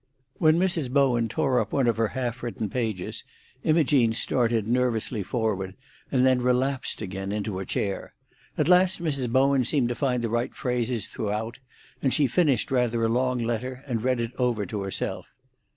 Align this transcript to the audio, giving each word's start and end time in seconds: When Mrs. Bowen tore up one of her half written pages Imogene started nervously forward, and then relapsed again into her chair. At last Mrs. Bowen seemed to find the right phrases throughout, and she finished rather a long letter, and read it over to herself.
When 0.39 0.57
Mrs. 0.57 0.89
Bowen 0.89 1.29
tore 1.29 1.59
up 1.59 1.71
one 1.71 1.85
of 1.85 1.97
her 1.97 2.07
half 2.17 2.41
written 2.41 2.71
pages 2.71 3.23
Imogene 3.63 4.13
started 4.13 4.67
nervously 4.67 5.21
forward, 5.21 5.75
and 6.11 6.25
then 6.25 6.41
relapsed 6.41 7.03
again 7.03 7.31
into 7.31 7.59
her 7.59 7.65
chair. 7.65 8.15
At 8.57 8.67
last 8.67 8.99
Mrs. 8.99 9.31
Bowen 9.31 9.63
seemed 9.63 9.89
to 9.89 9.93
find 9.93 10.23
the 10.23 10.27
right 10.29 10.55
phrases 10.55 11.07
throughout, 11.07 11.59
and 12.01 12.11
she 12.15 12.25
finished 12.25 12.71
rather 12.71 13.03
a 13.03 13.09
long 13.09 13.37
letter, 13.37 13.83
and 13.85 14.01
read 14.03 14.19
it 14.19 14.31
over 14.39 14.65
to 14.65 14.81
herself. 14.81 15.27